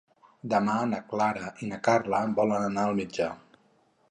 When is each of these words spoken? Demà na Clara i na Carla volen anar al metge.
Demà 0.53 0.77
na 0.93 1.01
Clara 1.11 1.51
i 1.67 1.71
na 1.75 1.81
Carla 1.89 2.25
volen 2.41 2.69
anar 2.71 2.89
al 2.89 3.01
metge. 3.03 3.31